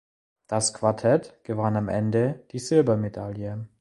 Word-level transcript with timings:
Das 0.47 0.73
Quartett 0.73 1.35
gewann 1.43 1.75
am 1.77 1.87
Ende 1.87 2.43
die 2.51 2.57
Silbermedaille. 2.57 3.67